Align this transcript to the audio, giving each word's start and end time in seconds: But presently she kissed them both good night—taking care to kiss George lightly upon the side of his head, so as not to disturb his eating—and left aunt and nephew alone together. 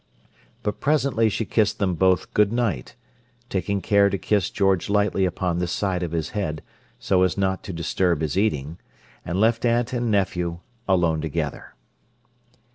But 0.63 0.79
presently 0.79 1.29
she 1.29 1.45
kissed 1.45 1.77
them 1.77 1.93
both 1.93 2.33
good 2.33 2.51
night—taking 2.51 3.81
care 3.83 4.09
to 4.09 4.17
kiss 4.17 4.49
George 4.49 4.89
lightly 4.89 5.25
upon 5.25 5.59
the 5.59 5.67
side 5.67 6.01
of 6.01 6.11
his 6.11 6.29
head, 6.29 6.63
so 6.97 7.21
as 7.21 7.37
not 7.37 7.61
to 7.65 7.71
disturb 7.71 8.21
his 8.21 8.35
eating—and 8.35 9.39
left 9.39 9.63
aunt 9.63 9.93
and 9.93 10.09
nephew 10.09 10.61
alone 10.87 11.21
together. 11.21 11.75